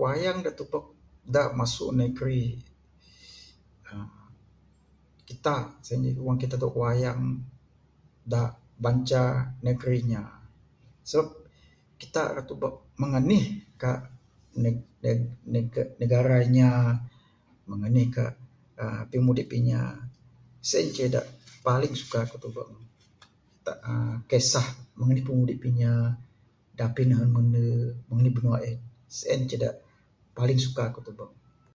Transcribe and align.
Wayang 0.00 0.38
dak 0.44 0.54
tubuk 0.60 0.84
da 1.34 1.42
masu 1.58 1.86
negri 2.00 2.42
uhh 3.90 4.08
kitak 5.28 5.64
sien 5.86 6.00
ceh 6.04 6.12
wang 6.26 6.38
kitak 6.42 6.58
tubuk 6.60 6.80
wayang 6.84 7.20
dak 8.32 8.50
banca 8.84 9.24
negri 9.66 9.96
inya. 10.04 10.22
Sbab 11.10 11.28
kitak 12.00 12.28
rak 12.36 12.46
tubuk 12.50 12.74
mung 13.00 13.12
anihkah 13.20 13.98
neg 14.64 14.76
neg 15.54 15.66
negara 16.00 16.36
inya, 16.48 16.70
mung 17.68 17.82
anihkah 17.88 18.30
uhh 18.82 19.00
pimudip 19.10 19.48
inya. 19.58 19.82
Sien 20.68 20.86
ceh 20.96 21.08
dak 21.14 21.26
paling 21.66 21.94
suka 22.00 22.20
kuk 22.30 22.40
tubuk 22.44 22.66
ne. 22.74 22.80
Dak[uhh] 23.66 24.16
kesah 24.30 24.66
mung 24.98 25.10
anih 25.12 25.24
pimudip 25.28 25.60
inya. 25.70 25.92
Dapih 26.78 27.04
nehun 27.08 27.30
mendu? 27.36 27.68
Mung 28.06 28.18
anig 28.22 28.34
binua 28.36 28.58
eh? 28.70 28.76
Sien 29.18 29.42
ce 29.50 29.56
dak 29.64 29.74
paling 30.38 30.58
suka 30.64 30.84
kuk 30.94 31.04
tubuk. 31.06 31.30